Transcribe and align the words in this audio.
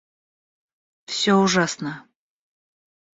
Всё 1.11 1.33
ужасно 1.43 1.93